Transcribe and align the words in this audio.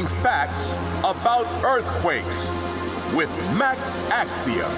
facts 0.00 0.72
about 1.00 1.44
earthquakes 1.64 2.50
with 3.14 3.28
Max 3.58 4.10
Axiom, 4.10 4.70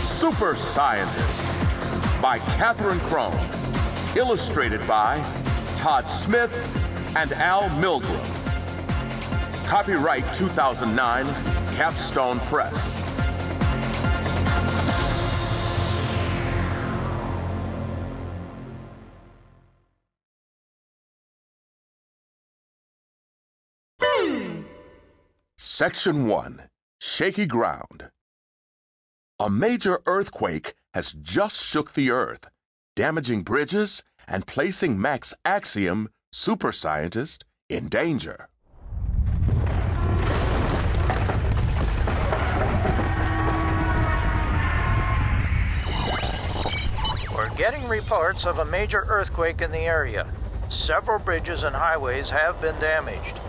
Super 0.00 0.54
Scientist, 0.54 1.42
by 2.22 2.38
Katherine 2.56 3.00
Krohn. 3.00 3.36
Illustrated 4.16 4.86
by 4.86 5.18
Todd 5.74 6.08
Smith 6.08 6.54
and 7.16 7.32
Al 7.32 7.62
Milgrom. 7.80 8.24
Copyright 9.66 10.32
2009, 10.34 11.26
Capstone 11.74 12.38
Press. 12.40 12.99
Section 25.80 26.26
1 26.26 26.68
Shaky 27.00 27.46
Ground. 27.46 28.10
A 29.38 29.48
major 29.48 30.02
earthquake 30.04 30.74
has 30.92 31.12
just 31.12 31.64
shook 31.64 31.94
the 31.94 32.10
earth, 32.10 32.50
damaging 32.94 33.40
bridges 33.40 34.02
and 34.28 34.46
placing 34.46 35.00
Max 35.00 35.32
Axiom, 35.42 36.10
super 36.32 36.70
scientist, 36.70 37.46
in 37.70 37.88
danger. 37.88 38.50
We're 47.34 47.56
getting 47.56 47.88
reports 47.88 48.44
of 48.44 48.58
a 48.58 48.66
major 48.66 49.06
earthquake 49.08 49.62
in 49.62 49.72
the 49.72 49.78
area. 49.78 50.30
Several 50.68 51.18
bridges 51.18 51.62
and 51.62 51.74
highways 51.74 52.28
have 52.28 52.60
been 52.60 52.78
damaged. 52.80 53.40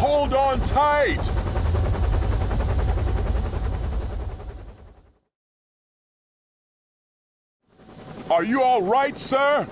Hold 0.00 0.32
on 0.32 0.58
tight! 0.62 1.20
Are 8.30 8.42
you 8.42 8.62
all 8.62 8.80
right, 8.80 9.18
sir? 9.18 9.68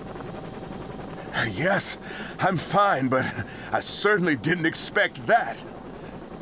Yes, 1.51 1.97
I'm 2.39 2.57
fine, 2.57 3.07
but 3.07 3.25
I 3.71 3.79
certainly 3.79 4.35
didn't 4.35 4.67
expect 4.67 5.25
that. 5.25 5.57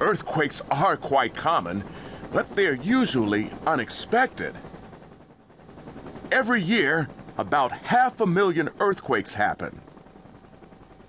Earthquakes 0.02 0.62
are 0.70 0.98
quite 0.98 1.34
common, 1.34 1.86
but 2.34 2.58
they're 2.58 2.74
usually 2.74 3.52
unexpected. 3.66 4.54
Every 6.30 6.62
year, 6.62 7.08
about 7.38 7.72
half 7.72 8.20
a 8.20 8.28
million 8.28 8.68
earthquakes 8.82 9.36
happen. 9.36 9.80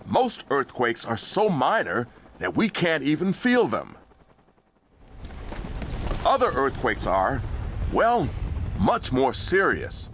Most 0.07 0.45
earthquakes 0.49 1.05
are 1.05 1.17
so 1.17 1.49
minor 1.49 2.07
that 2.39 2.57
we 2.57 2.69
can't 2.69 3.03
even 3.03 3.33
feel 3.33 3.67
them. 3.67 3.97
Other 6.25 6.51
earthquakes 6.51 7.07
are, 7.07 7.43
well, 7.93 8.29
much 8.79 9.13
more 9.13 9.35
serious. 9.35 10.09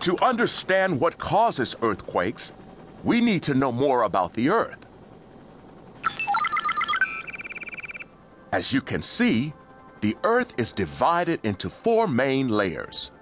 To 0.00 0.18
understand 0.20 1.00
what 1.00 1.16
causes 1.18 1.76
earthquakes, 1.80 2.52
we 3.04 3.20
need 3.20 3.42
to 3.44 3.54
know 3.54 3.70
more 3.70 4.02
about 4.02 4.32
the 4.32 4.50
Earth. 4.50 4.84
As 8.52 8.72
you 8.72 8.80
can 8.80 9.00
see, 9.00 9.52
the 10.00 10.16
Earth 10.24 10.54
is 10.58 10.72
divided 10.72 11.38
into 11.44 11.70
four 11.70 12.08
main 12.08 12.48
layers. 12.48 13.12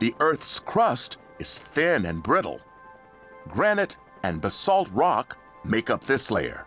The 0.00 0.14
Earth's 0.18 0.58
crust 0.58 1.18
is 1.38 1.58
thin 1.58 2.06
and 2.06 2.22
brittle. 2.22 2.62
Granite 3.48 3.98
and 4.22 4.40
basalt 4.40 4.88
rock 4.92 5.36
make 5.62 5.90
up 5.90 6.04
this 6.04 6.30
layer. 6.30 6.64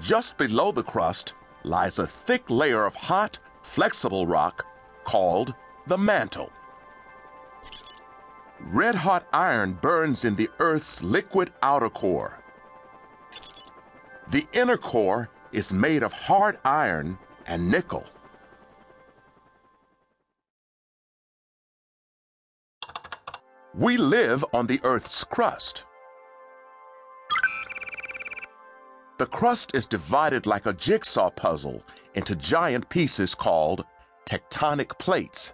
Just 0.00 0.36
below 0.36 0.72
the 0.72 0.82
crust 0.82 1.34
lies 1.62 2.00
a 2.00 2.08
thick 2.08 2.50
layer 2.50 2.84
of 2.84 2.96
hot, 2.96 3.38
flexible 3.62 4.26
rock 4.26 4.66
called 5.04 5.54
the 5.86 5.96
mantle. 5.96 6.50
Red 8.60 8.96
hot 8.96 9.24
iron 9.32 9.74
burns 9.74 10.24
in 10.24 10.34
the 10.34 10.50
Earth's 10.58 11.04
liquid 11.04 11.52
outer 11.62 11.88
core. 11.88 12.40
The 14.28 14.46
inner 14.52 14.76
core 14.76 15.28
is 15.52 15.72
made 15.72 16.02
of 16.02 16.12
hard 16.12 16.58
iron 16.64 17.16
and 17.46 17.70
nickel. 17.70 18.04
We 23.78 23.96
live 23.96 24.44
on 24.52 24.66
the 24.66 24.80
Earth's 24.82 25.22
crust. 25.22 25.84
The 29.18 29.26
crust 29.26 29.72
is 29.72 29.86
divided 29.86 30.46
like 30.46 30.66
a 30.66 30.72
jigsaw 30.72 31.30
puzzle 31.30 31.84
into 32.16 32.34
giant 32.34 32.88
pieces 32.88 33.36
called 33.36 33.84
tectonic 34.28 34.98
plates. 34.98 35.52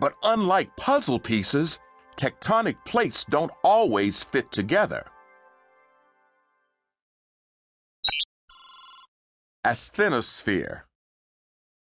But 0.00 0.14
unlike 0.24 0.76
puzzle 0.76 1.20
pieces, 1.20 1.78
tectonic 2.16 2.84
plates 2.84 3.24
don't 3.24 3.52
always 3.62 4.24
fit 4.24 4.50
together. 4.50 5.06
Asthenosphere. 9.64 10.80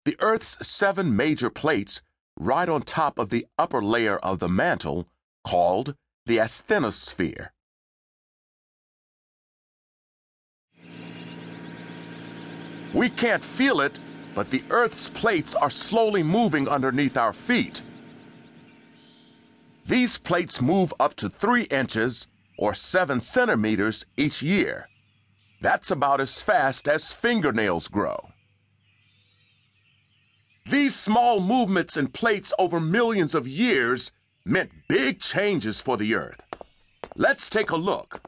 The 0.04 0.16
Earth's 0.20 0.58
seven 0.66 1.16
major 1.16 1.48
plates 1.48 2.02
ride 2.38 2.68
on 2.68 2.82
top 2.82 3.18
of 3.18 3.30
the 3.30 3.46
upper 3.58 3.82
layer 3.82 4.18
of 4.18 4.38
the 4.38 4.48
mantle 4.48 5.08
called 5.44 5.94
the 6.26 6.38
asthenosphere. 6.38 7.50
We 12.94 13.08
can't 13.08 13.42
feel 13.42 13.80
it, 13.80 13.98
but 14.34 14.50
the 14.50 14.62
Earth's 14.70 15.08
plates 15.08 15.54
are 15.54 15.70
slowly 15.70 16.22
moving 16.22 16.68
underneath 16.68 17.16
our 17.16 17.32
feet. 17.32 17.80
These 19.86 20.18
plates 20.18 20.60
move 20.60 20.92
up 21.00 21.14
to 21.16 21.28
three 21.28 21.64
inches 21.64 22.26
or 22.58 22.74
seven 22.74 23.20
centimeters 23.20 24.04
each 24.16 24.42
year. 24.42 24.88
That's 25.60 25.90
about 25.90 26.20
as 26.20 26.40
fast 26.40 26.86
as 26.86 27.12
fingernails 27.12 27.88
grow. 27.88 28.31
These 30.64 30.94
small 30.94 31.40
movements 31.40 31.96
in 31.96 32.08
plates 32.08 32.54
over 32.58 32.80
millions 32.80 33.34
of 33.34 33.48
years 33.48 34.12
meant 34.44 34.70
big 34.88 35.20
changes 35.20 35.80
for 35.80 35.96
the 35.96 36.14
Earth. 36.14 36.40
Let's 37.16 37.50
take 37.50 37.70
a 37.70 37.76
look. 37.76 38.22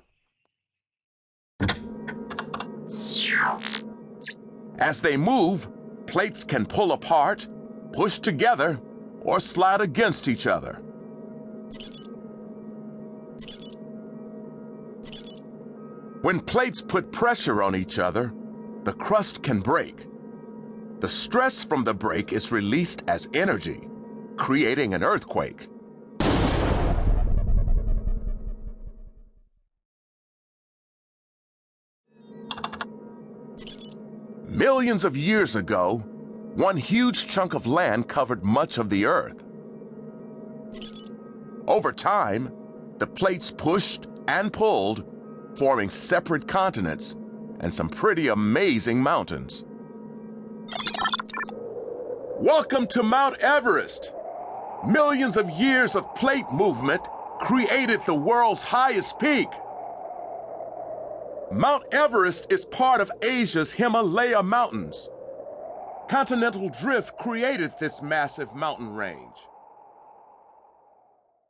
As 4.78 5.00
they 5.00 5.16
move, 5.16 5.68
plates 6.06 6.44
can 6.44 6.66
pull 6.66 6.92
apart, 6.92 7.48
push 7.92 8.18
together, 8.18 8.80
or 9.20 9.40
slide 9.40 9.80
against 9.80 10.28
each 10.28 10.46
other. 10.46 10.80
When 16.22 16.40
plates 16.40 16.80
put 16.80 17.12
pressure 17.12 17.62
on 17.62 17.76
each 17.76 17.98
other, 17.98 18.32
the 18.84 18.92
crust 18.92 19.42
can 19.42 19.60
break. 19.60 20.06
The 21.04 21.10
stress 21.10 21.62
from 21.62 21.84
the 21.84 21.92
break 21.92 22.32
is 22.32 22.50
released 22.50 23.02
as 23.08 23.28
energy, 23.34 23.86
creating 24.38 24.94
an 24.94 25.04
earthquake. 25.04 25.68
Millions 34.48 35.04
of 35.04 35.14
years 35.14 35.56
ago, 35.56 35.98
one 36.54 36.78
huge 36.78 37.28
chunk 37.28 37.52
of 37.52 37.66
land 37.66 38.08
covered 38.08 38.42
much 38.42 38.78
of 38.78 38.88
the 38.88 39.04
Earth. 39.04 39.44
Over 41.66 41.92
time, 41.92 42.50
the 42.96 43.06
plates 43.06 43.50
pushed 43.50 44.06
and 44.26 44.50
pulled, 44.50 45.04
forming 45.54 45.90
separate 45.90 46.48
continents 46.48 47.14
and 47.60 47.74
some 47.74 47.90
pretty 47.90 48.28
amazing 48.28 49.02
mountains. 49.02 49.64
Welcome 52.44 52.88
to 52.88 53.02
Mount 53.02 53.38
Everest. 53.38 54.12
Millions 54.86 55.38
of 55.38 55.48
years 55.48 55.96
of 55.96 56.14
plate 56.14 56.44
movement 56.52 57.00
created 57.40 58.00
the 58.04 58.12
world's 58.12 58.62
highest 58.62 59.18
peak. 59.18 59.48
Mount 61.50 61.84
Everest 61.90 62.52
is 62.52 62.66
part 62.66 63.00
of 63.00 63.10
Asia's 63.22 63.72
Himalaya 63.72 64.42
Mountains. 64.42 65.08
Continental 66.10 66.68
drift 66.68 67.16
created 67.16 67.72
this 67.80 68.02
massive 68.02 68.54
mountain 68.54 68.92
range. 68.92 69.38